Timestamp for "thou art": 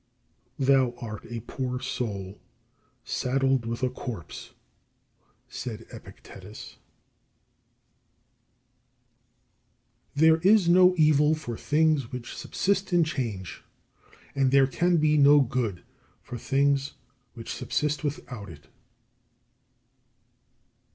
0.79-1.25